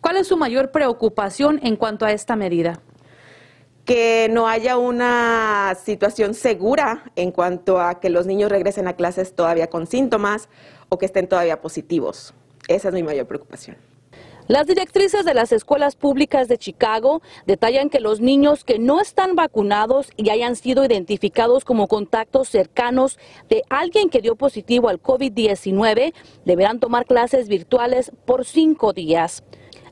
¿Cuál 0.00 0.16
es 0.16 0.26
su 0.26 0.36
mayor 0.36 0.72
preocupación 0.72 1.60
en 1.62 1.76
cuanto 1.76 2.04
a 2.04 2.12
esta 2.12 2.36
medida? 2.36 2.80
que 3.84 4.28
no 4.30 4.46
haya 4.46 4.76
una 4.76 5.76
situación 5.84 6.34
segura 6.34 7.10
en 7.16 7.32
cuanto 7.32 7.80
a 7.80 7.98
que 7.98 8.10
los 8.10 8.26
niños 8.26 8.50
regresen 8.50 8.86
a 8.86 8.94
clases 8.94 9.34
todavía 9.34 9.68
con 9.68 9.86
síntomas 9.86 10.48
o 10.88 10.98
que 10.98 11.06
estén 11.06 11.26
todavía 11.26 11.60
positivos. 11.60 12.32
Esa 12.68 12.88
es 12.88 12.94
mi 12.94 13.02
mayor 13.02 13.26
preocupación. 13.26 13.76
Las 14.48 14.66
directrices 14.66 15.24
de 15.24 15.34
las 15.34 15.52
escuelas 15.52 15.94
públicas 15.94 16.48
de 16.48 16.58
Chicago 16.58 17.22
detallan 17.46 17.90
que 17.90 18.00
los 18.00 18.20
niños 18.20 18.64
que 18.64 18.80
no 18.80 19.00
están 19.00 19.36
vacunados 19.36 20.10
y 20.16 20.30
hayan 20.30 20.56
sido 20.56 20.84
identificados 20.84 21.64
como 21.64 21.86
contactos 21.86 22.48
cercanos 22.48 23.18
de 23.48 23.62
alguien 23.68 24.10
que 24.10 24.20
dio 24.20 24.34
positivo 24.34 24.88
al 24.88 25.00
COVID-19 25.00 26.12
deberán 26.44 26.80
tomar 26.80 27.06
clases 27.06 27.46
virtuales 27.48 28.10
por 28.24 28.44
cinco 28.44 28.92
días. 28.92 29.44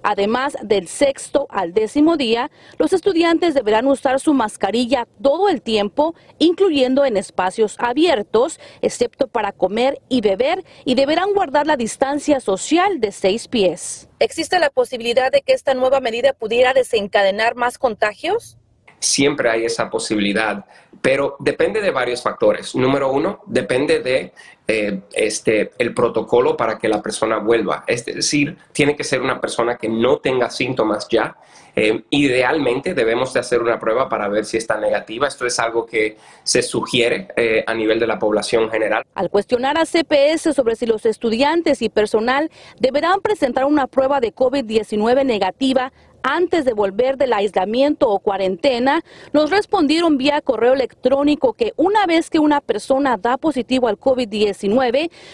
Además 0.03 0.57
del 0.63 0.89
sexto 0.89 1.47
al 1.51 1.75
décimo 1.75 2.17
día, 2.17 2.51
los 2.79 2.93
estudiantes 2.93 3.55
deberán 3.55 3.87
usar 3.87 4.21
su 4.21 4.35
mascarilla 4.35 5.07
todo 5.23 5.49
el 5.49 5.63
tiempo, 5.63 6.15
incluyendo 6.39 7.05
en 7.05 7.17
espacios 7.17 7.77
abiertos, 7.79 8.59
excepto 8.83 9.29
para 9.29 9.53
comer 9.53 10.01
y 10.09 10.21
beber, 10.21 10.65
y 10.85 10.95
deberán 10.95 11.33
guardar 11.35 11.67
la 11.67 11.77
distancia 11.77 12.41
social 12.41 13.01
de 13.01 13.13
seis 13.13 13.49
pies. 13.49 14.09
¿Existe 14.19 14.59
la 14.59 14.71
posibilidad 14.71 15.31
de 15.31 15.43
que 15.43 15.53
esta 15.53 15.75
nueva 15.75 16.01
medida 16.01 16.33
pudiera 16.33 16.73
desencadenar 16.73 17.55
más 17.55 17.79
contagios? 17.79 18.57
siempre 19.01 19.51
hay 19.51 19.65
esa 19.65 19.91
posibilidad, 19.91 20.65
pero 21.01 21.37
depende 21.41 21.81
de 21.81 21.91
varios 21.91 22.23
factores. 22.23 22.75
Número 22.75 23.11
uno, 23.11 23.41
depende 23.47 24.01
de 24.01 24.33
eh, 24.73 25.01
este, 25.15 25.73
el 25.79 25.93
protocolo 25.93 26.57
para 26.57 26.79
que 26.79 26.89
la 26.89 27.03
persona 27.03 27.39
vuelva. 27.39 27.83
Es 27.89 28.05
decir, 28.05 28.57
tiene 28.71 28.95
que 28.95 29.03
ser 29.03 29.21
una 29.21 29.41
persona 29.41 29.77
que 29.77 29.89
no 29.89 30.19
tenga 30.19 30.49
síntomas 30.49 31.09
ya. 31.09 31.37
Eh, 31.75 32.05
idealmente 32.11 32.95
debemos 32.95 33.33
de 33.33 33.41
hacer 33.41 33.61
una 33.63 33.81
prueba 33.81 34.09
para 34.09 34.29
ver 34.29 34.45
si 34.45 34.59
está 34.59 34.79
negativa. 34.79 35.27
Esto 35.27 35.45
es 35.45 35.59
algo 35.59 35.87
que 35.87 36.17
se 36.45 36.63
sugiere 36.63 37.27
eh, 37.37 37.65
a 37.67 37.75
nivel 37.75 37.99
de 37.99 38.07
la 38.07 38.21
población 38.21 38.71
general. 38.71 39.03
Al 39.17 39.29
cuestionar 39.29 39.77
a 39.77 39.85
CPS 39.85 40.55
sobre 40.55 40.77
si 40.77 40.87
los 40.87 41.05
estudiantes 41.05 41.83
y 41.83 41.89
personal 41.89 42.49
deberán 42.79 43.23
presentar 43.23 43.65
una 43.65 43.89
prueba 43.89 44.21
de 44.21 44.33
COVID-19 44.33 45.27
negativa, 45.27 45.93
antes 46.23 46.65
de 46.65 46.73
volver 46.73 47.17
del 47.17 47.33
aislamiento 47.33 48.09
o 48.09 48.19
cuarentena, 48.19 49.03
nos 49.33 49.51
respondieron 49.51 50.19
vía 50.19 50.41
correo 50.41 50.75
electrónico 50.75 51.55
que 51.55 51.73
una 51.77 52.07
vez 52.07 52.31
que 52.31 52.39
una 52.39 52.61
persona 52.61 53.17
da 53.17 53.37
positivo 53.37 53.89
al 53.89 53.99
COVID-19, 53.99 54.60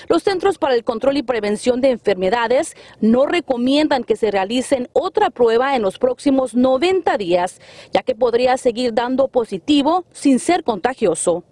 los 0.09 0.23
Centros 0.23 0.59
para 0.59 0.75
el 0.75 0.85
Control 0.85 1.17
y 1.17 1.23
Prevención 1.23 1.81
de 1.81 1.91
Enfermedades 1.91 2.77
no 3.01 3.27
recomiendan 3.27 4.05
que 4.05 4.17
se 4.17 4.31
realicen 4.31 4.89
otra 4.93 5.31
prueba 5.31 5.75
en 5.75 5.83
los 5.83 5.99
próximos 5.99 6.55
90 6.55 7.17
días, 7.19 7.61
ya 7.93 8.03
que 8.03 8.15
podría 8.15 8.57
seguir 8.57 8.95
dando 8.95 9.29
positivo 9.29 10.05
sin 10.13 10.39
ser 10.39 10.63
contagioso. 10.63 11.45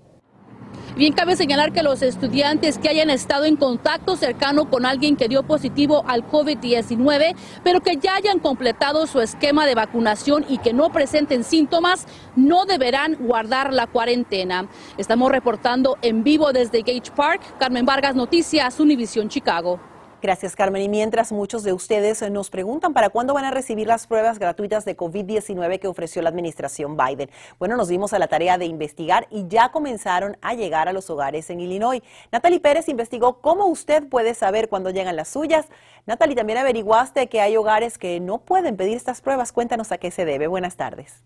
Bien, 0.97 1.13
cabe 1.13 1.35
señalar 1.35 1.73
que 1.73 1.83
los 1.83 2.03
estudiantes 2.03 2.79
que 2.79 2.89
hayan 2.89 3.11
estado 3.11 3.47
en 3.47 3.57
contacto 3.57 4.15
cercano 4.15 4.71
con 4.71 4.87
alguien 4.87 5.17
que 5.17 5.27
dio 5.27 5.43
positivo 5.43 6.05
al 6.07 6.25
COVID-19, 6.31 7.35
pero 7.65 7.81
que 7.81 7.97
ya 7.97 8.15
hayan 8.15 8.39
completado 8.39 9.09
su 9.09 9.21
esquema 9.21 9.67
de 9.67 9.75
vacunación 9.75 10.45
y 10.49 10.59
que 10.59 10.73
no 10.73 10.93
presenten 10.93 11.43
síntomas, 11.43 12.07
no 12.37 12.65
deberán 12.65 13.17
guardar 13.17 13.73
la 13.73 13.89
cuarentena. 13.89 14.69
Estamos 14.97 15.33
reportando 15.33 15.99
en 16.01 16.23
vivo 16.23 16.53
desde 16.53 16.83
Gage 16.83 17.11
Park. 17.17 17.41
Carmen 17.59 17.85
Vargas, 17.85 18.15
Noticias, 18.15 18.79
Univisión 18.79 19.29
Chicago. 19.29 19.94
Gracias, 20.25 20.57
Carmen. 20.57 20.81
Y 20.81 20.89
mientras 20.89 21.33
muchos 21.33 21.65
de 21.65 21.75
ustedes 21.75 22.23
nos 22.31 22.49
preguntan 22.49 22.95
para 22.95 23.11
cuándo 23.11 23.35
van 23.35 23.45
a 23.45 23.51
recibir 23.51 23.87
las 23.87 24.07
pruebas 24.07 24.39
gratuitas 24.39 24.87
de 24.87 24.97
COVID-19 24.97 25.79
que 25.79 25.87
ofreció 25.87 26.23
la 26.23 26.31
administración 26.31 26.97
Biden. 26.97 27.29
Bueno, 27.59 27.77
nos 27.77 27.89
dimos 27.89 28.15
a 28.15 28.19
la 28.19 28.27
tarea 28.27 28.57
de 28.57 28.65
investigar 28.65 29.27
y 29.31 29.47
ya 29.49 29.71
comenzaron 29.71 30.39
a 30.41 30.55
llegar 30.55 30.89
a 30.89 30.95
los 30.95 31.11
hogares 31.11 31.51
en 31.51 31.61
Illinois. 31.61 32.01
Natalie 32.33 32.59
Pérez 32.59 32.89
investigó 32.89 33.43
cómo 33.43 33.67
usted 33.67 34.09
puede 34.09 34.33
saber 34.33 34.71
cuándo 34.71 34.89
llegan 34.89 35.15
las 35.15 35.29
suyas. 35.29 35.67
Natalie, 36.07 36.37
también 36.37 36.59
averiguaste 36.59 37.27
que 37.27 37.43
hay 37.43 37.59
hogares 37.59 37.99
que 37.99 38.19
no 38.19 38.39
pueden 38.39 38.79
pedir 38.79 38.97
estas 38.97 39.21
pruebas. 39.21 39.53
Cuéntanos 39.53 39.93
a 39.93 39.99
qué 39.99 40.11
se 40.11 40.25
debe. 40.25 40.47
Buenas 40.47 40.77
tardes. 40.77 41.23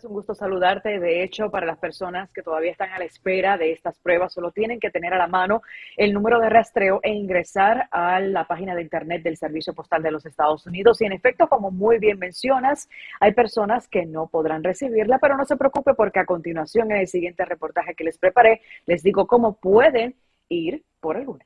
Es 0.00 0.06
un 0.06 0.14
gusto 0.14 0.34
saludarte. 0.34 0.98
De 0.98 1.22
hecho, 1.22 1.50
para 1.50 1.66
las 1.66 1.76
personas 1.76 2.32
que 2.32 2.40
todavía 2.40 2.70
están 2.70 2.88
a 2.88 2.98
la 2.98 3.04
espera 3.04 3.58
de 3.58 3.70
estas 3.72 3.98
pruebas, 3.98 4.32
solo 4.32 4.50
tienen 4.50 4.80
que 4.80 4.88
tener 4.88 5.12
a 5.12 5.18
la 5.18 5.26
mano 5.26 5.60
el 5.94 6.14
número 6.14 6.40
de 6.40 6.48
rastreo 6.48 7.00
e 7.02 7.10
ingresar 7.10 7.86
a 7.90 8.18
la 8.18 8.46
página 8.46 8.74
de 8.74 8.80
internet 8.80 9.22
del 9.22 9.36
Servicio 9.36 9.74
Postal 9.74 10.02
de 10.02 10.10
los 10.10 10.24
Estados 10.24 10.66
Unidos. 10.66 11.02
Y 11.02 11.04
en 11.04 11.12
efecto, 11.12 11.48
como 11.48 11.70
muy 11.70 11.98
bien 11.98 12.18
mencionas, 12.18 12.88
hay 13.20 13.34
personas 13.34 13.88
que 13.88 14.06
no 14.06 14.26
podrán 14.28 14.64
recibirla, 14.64 15.18
pero 15.18 15.36
no 15.36 15.44
se 15.44 15.58
preocupe 15.58 15.92
porque 15.92 16.20
a 16.20 16.24
continuación, 16.24 16.90
en 16.92 16.96
el 16.96 17.06
siguiente 17.06 17.44
reportaje 17.44 17.94
que 17.94 18.04
les 18.04 18.16
preparé, 18.16 18.62
les 18.86 19.02
digo 19.02 19.26
cómo 19.26 19.60
pueden 19.60 20.14
ir 20.48 20.82
por 21.00 21.18
alguna. 21.18 21.44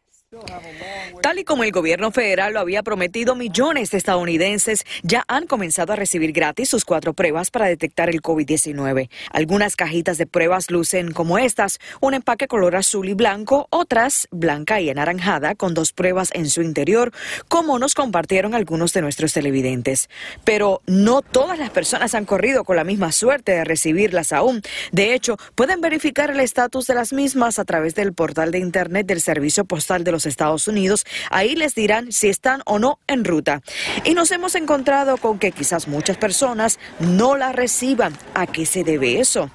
Tal 1.22 1.38
y 1.38 1.44
como 1.44 1.64
el 1.64 1.72
gobierno 1.72 2.10
federal 2.10 2.54
lo 2.54 2.60
había 2.60 2.82
prometido, 2.82 3.34
millones 3.34 3.90
de 3.90 3.98
estadounidenses 3.98 4.84
ya 5.02 5.24
han 5.28 5.46
comenzado 5.46 5.92
a 5.92 5.96
recibir 5.96 6.32
gratis 6.32 6.68
sus 6.68 6.84
cuatro 6.84 7.14
pruebas 7.14 7.50
para 7.50 7.66
detectar 7.66 8.10
el 8.10 8.20
COVID-19. 8.20 9.08
Algunas 9.30 9.76
cajitas 9.76 10.18
de 10.18 10.26
pruebas 10.26 10.70
lucen 10.70 11.12
como 11.12 11.38
estas, 11.38 11.78
un 12.00 12.14
empaque 12.14 12.48
color 12.48 12.76
azul 12.76 13.08
y 13.08 13.14
blanco, 13.14 13.68
otras 13.70 14.28
blanca 14.30 14.80
y 14.80 14.90
anaranjada 14.90 15.54
con 15.54 15.74
dos 15.74 15.92
pruebas 15.92 16.30
en 16.34 16.50
su 16.50 16.62
interior, 16.62 17.12
como 17.48 17.78
nos 17.78 17.94
compartieron 17.94 18.54
algunos 18.54 18.92
de 18.92 19.02
nuestros 19.02 19.32
televidentes. 19.32 20.08
Pero 20.44 20.82
no 20.86 21.22
todas 21.22 21.58
las 21.58 21.70
personas 21.70 22.14
han 22.14 22.24
corrido 22.24 22.64
con 22.64 22.76
la 22.76 22.84
misma 22.84 23.12
suerte 23.12 23.52
de 23.52 23.64
recibirlas 23.64 24.32
aún. 24.32 24.62
De 24.92 25.14
hecho, 25.14 25.36
pueden 25.54 25.80
verificar 25.80 26.30
el 26.30 26.40
estatus 26.40 26.86
de 26.86 26.94
las 26.94 27.12
mismas 27.12 27.58
a 27.58 27.64
través 27.64 27.94
del 27.94 28.12
portal 28.12 28.50
de 28.50 28.58
Internet 28.58 29.06
del 29.06 29.20
Servicio 29.20 29.64
Postal 29.64 30.04
de 30.04 30.12
los 30.12 30.23
Estados 30.26 30.68
Unidos. 30.68 31.04
Ahí 31.30 31.54
les 31.54 31.74
dirán 31.74 32.12
si 32.12 32.28
están 32.28 32.62
o 32.66 32.78
no 32.78 32.98
en 33.06 33.24
ruta. 33.24 33.62
Y 34.04 34.14
nos 34.14 34.30
hemos 34.30 34.54
encontrado 34.54 35.16
con 35.16 35.38
que 35.38 35.52
quizás 35.52 35.88
muchas 35.88 36.16
personas 36.16 36.78
no 36.98 37.36
la 37.36 37.52
reciban. 37.52 38.16
¿A 38.34 38.46
qué 38.46 38.66
se 38.66 38.84
debe 38.84 39.20
eso? 39.20 39.50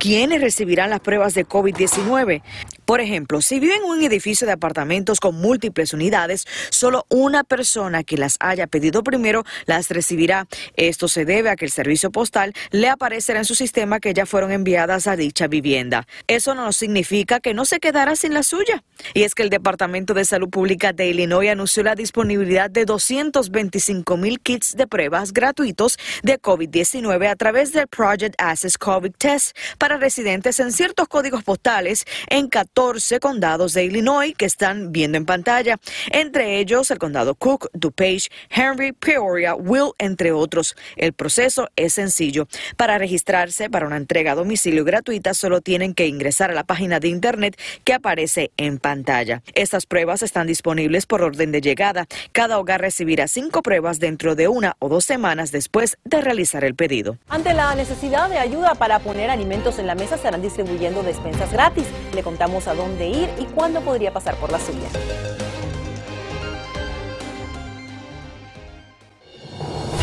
¿Quiénes 0.00 0.40
recibirán 0.40 0.88
las 0.88 1.00
pruebas 1.00 1.34
de 1.34 1.46
COVID-19? 1.46 2.40
Por 2.86 3.02
ejemplo, 3.02 3.42
si 3.42 3.60
vive 3.60 3.76
en 3.76 3.84
un 3.84 4.02
edificio 4.02 4.46
de 4.46 4.54
apartamentos 4.54 5.20
con 5.20 5.34
múltiples 5.34 5.92
unidades, 5.92 6.46
solo 6.70 7.04
una 7.10 7.44
persona 7.44 8.02
que 8.02 8.16
las 8.16 8.38
haya 8.40 8.66
pedido 8.66 9.02
primero 9.02 9.44
las 9.66 9.90
recibirá. 9.90 10.48
Esto 10.74 11.06
se 11.06 11.26
debe 11.26 11.50
a 11.50 11.56
que 11.56 11.66
el 11.66 11.70
servicio 11.70 12.10
postal 12.10 12.54
le 12.70 12.88
aparecerá 12.88 13.40
en 13.40 13.44
su 13.44 13.54
sistema 13.54 14.00
que 14.00 14.14
ya 14.14 14.24
fueron 14.24 14.52
enviadas 14.52 15.06
a 15.06 15.16
dicha 15.16 15.48
vivienda. 15.48 16.06
Eso 16.26 16.54
no 16.54 16.72
significa 16.72 17.38
que 17.38 17.52
no 17.52 17.66
se 17.66 17.78
quedará 17.78 18.16
sin 18.16 18.32
la 18.32 18.42
suya. 18.42 18.82
Y 19.12 19.24
es 19.24 19.34
que 19.34 19.42
el 19.42 19.50
Departamento 19.50 20.14
de 20.14 20.24
Salud 20.24 20.48
Pública 20.48 20.94
de 20.94 21.08
Illinois 21.08 21.50
anunció 21.50 21.82
la 21.82 21.94
disponibilidad 21.94 22.70
de 22.70 22.86
225 22.86 24.16
mil 24.16 24.40
kits 24.40 24.76
de 24.76 24.86
pruebas 24.86 25.32
gratuitos 25.32 25.98
de 26.22 26.40
COVID-19 26.40 27.28
a 27.28 27.36
través 27.36 27.72
del 27.72 27.86
Project 27.86 28.34
Access 28.38 28.78
COVID 28.78 29.12
Test 29.18 29.56
para 29.78 29.89
residentes 29.98 30.60
en 30.60 30.70
ciertos 30.70 31.08
códigos 31.08 31.42
postales 31.42 32.04
en 32.28 32.48
14 32.48 32.70
14 32.70 33.18
condados 33.18 33.74
de 33.74 33.84
Illinois 33.84 34.32
que 34.36 34.44
están 34.44 34.92
viendo 34.92 35.18
en 35.18 35.26
pantalla, 35.26 35.78
entre 36.12 36.58
ellos 36.58 36.90
el 36.92 36.98
condado 36.98 37.34
Cook, 37.34 37.68
DuPage, 37.72 38.28
Henry, 38.48 38.92
Peoria, 38.92 39.56
Will, 39.56 39.90
entre 39.98 40.30
otros. 40.30 40.76
El 40.96 41.12
proceso 41.12 41.68
es 41.74 41.94
sencillo. 41.94 42.46
Para 42.76 42.96
registrarse 42.96 43.68
para 43.68 43.86
una 43.86 43.96
entrega 43.96 44.32
a 44.32 44.34
domicilio 44.36 44.84
gratuita 44.84 45.34
solo 45.34 45.60
tienen 45.60 45.94
que 45.94 46.06
ingresar 46.06 46.52
a 46.52 46.54
la 46.54 46.62
página 46.62 47.00
de 47.00 47.08
internet 47.08 47.58
que 47.82 47.92
aparece 47.92 48.52
en 48.56 48.78
pantalla. 48.78 49.42
Estas 49.54 49.86
pruebas 49.86 50.22
están 50.22 50.46
disponibles 50.46 51.06
por 51.06 51.22
orden 51.22 51.50
de 51.50 51.60
llegada. 51.60 52.06
Cada 52.30 52.58
hogar 52.60 52.80
recibirá 52.80 53.26
cinco 53.26 53.62
pruebas 53.62 53.98
dentro 53.98 54.36
de 54.36 54.46
una 54.46 54.76
o 54.78 54.88
dos 54.88 55.04
semanas 55.04 55.50
después 55.50 55.98
de 56.04 56.20
realizar 56.20 56.62
el 56.62 56.76
pedido. 56.76 57.18
Ante 57.28 57.52
la 57.52 57.74
necesidad 57.74 58.28
de 58.28 58.38
ayuda 58.38 58.76
para 58.76 59.00
poner 59.00 59.28
alimentos 59.28 59.79
en 59.80 59.86
la 59.86 59.94
mesa, 59.94 60.14
estarán 60.14 60.42
distribuyendo 60.42 61.02
despensas 61.02 61.52
gratis. 61.52 61.86
Le 62.14 62.22
contamos 62.22 62.68
a 62.68 62.74
dónde 62.74 63.08
ir 63.08 63.28
y 63.38 63.44
cuándo 63.44 63.80
podría 63.80 64.12
pasar 64.12 64.36
por 64.36 64.52
la 64.52 64.60
suya. 64.60 64.88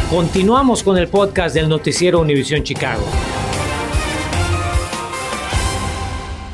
Continuamos 0.10 0.84
con 0.84 0.98
el 0.98 1.10
podcast 1.10 1.54
del 1.54 1.68
noticiero 1.68 2.22
Univisión 2.22 2.64
Chicago. 2.64 3.04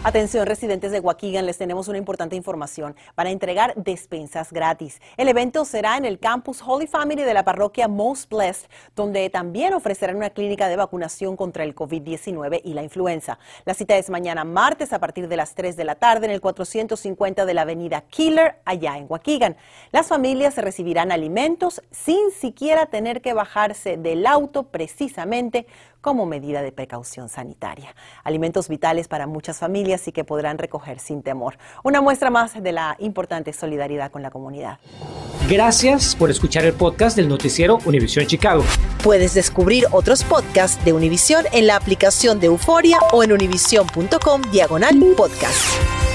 Atención, 0.06 0.46
residentes 0.46 0.92
de 0.92 1.00
Waukegan, 1.00 1.46
les 1.46 1.58
tenemos 1.58 1.88
una 1.88 1.98
importante 1.98 2.36
información 2.36 2.94
para 3.16 3.30
entregar 3.30 3.74
despensas 3.78 4.52
gratis. 4.52 5.00
El 5.16 5.30
evento 5.30 5.64
será 5.64 5.96
en 5.96 6.04
el 6.04 6.20
campus 6.20 6.62
Holy 6.62 6.88
Family 6.88 7.24
de 7.24 7.34
la 7.34 7.46
parroquia 7.46 7.88
Most 7.88 8.30
Blessed, 8.30 8.68
donde 8.98 9.30
también 9.30 9.74
ofrecerán 9.74 10.18
una 10.18 10.32
clínica 10.32 10.68
de 10.68 10.76
vacunación 10.76 11.38
contra 11.38 11.64
el 11.64 11.74
COVID-19 11.74 12.60
y 12.66 12.74
la 12.74 12.84
influenza. 12.84 13.40
La 13.64 13.74
cita 13.76 13.96
es 13.96 14.10
mañana 14.10 14.44
martes 14.44 14.92
a 14.92 15.00
partir 15.00 15.30
de 15.30 15.38
las 15.38 15.56
3 15.56 15.78
de 15.78 15.86
la 15.86 15.96
tarde 15.96 16.26
en 16.26 16.34
el 16.34 16.42
450 16.42 17.46
de 17.46 17.54
la 17.54 17.62
avenida 17.62 18.02
Killer, 18.02 18.58
allá 18.66 18.98
en 18.98 19.06
Waukegan. 19.08 19.56
Las 19.94 20.08
familias 20.08 20.58
recibirán 20.58 21.14
alimentos 21.14 21.82
sin 21.92 22.32
siquiera 22.32 22.88
tener 22.88 23.22
que 23.22 23.32
bajarse 23.32 23.96
del 23.96 24.28
auto 24.28 24.64
precisamente 24.64 25.66
como 26.04 26.28
medida 26.28 26.62
de 26.62 26.72
precaución 26.72 27.30
sanitaria. 27.30 27.96
Alimentos 28.24 28.68
vitales 28.68 29.08
para 29.08 29.26
muchas 29.26 29.58
familias 29.58 30.08
y 30.08 30.12
que 30.12 30.24
podrán 30.24 30.60
recoger 30.60 31.00
sin 31.00 31.24
temor. 31.24 31.58
Una 31.84 32.02
muestra 32.02 32.30
más 32.30 32.62
de 32.62 32.72
la 32.74 32.96
importante 33.00 33.54
solidaridad 33.54 34.12
con 34.12 34.22
la 34.22 34.30
comunidad. 34.30 34.78
Gracias 35.50 36.16
por 36.16 36.30
escuchar 36.30 36.66
el 36.66 36.74
podcast 36.74 37.16
del 37.16 37.30
noticiero 37.30 37.80
Univisión 37.86 38.28
Chicago. 38.28 38.64
Puedes 39.04 39.34
descubrir 39.34 39.86
otros 39.92 40.24
podcasts 40.24 40.84
de 40.84 40.94
Univisión 40.94 41.46
en 41.54 41.68
la 41.68 41.78
aplicación 41.78 42.40
de 42.40 42.48
Euforia 42.48 43.00
o 43.14 43.24
en 43.24 43.32
univision.com 43.32 44.42
diagonal 44.52 44.94
podcast. 45.16 46.13